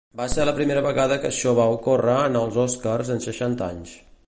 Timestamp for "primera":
0.59-0.81